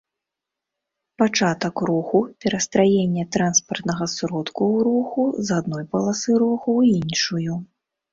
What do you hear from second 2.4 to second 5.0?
перастраенне транспартнага сродку ў